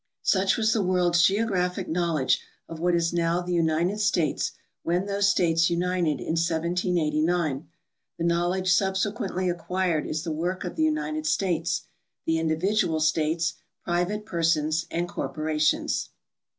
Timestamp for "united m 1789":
5.69-7.67